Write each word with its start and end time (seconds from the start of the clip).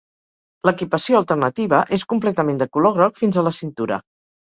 L'equipació 0.69 1.19
alternativa 1.19 1.83
és 1.99 2.07
completament 2.17 2.61
de 2.65 2.71
color 2.79 2.99
groc 3.01 3.25
fins 3.25 3.43
a 3.45 3.49
la 3.51 3.57
cintura. 3.63 4.05